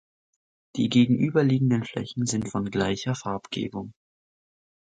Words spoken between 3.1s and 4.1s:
Farbgebung.